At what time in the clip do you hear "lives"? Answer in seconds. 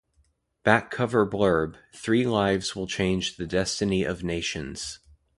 2.25-2.75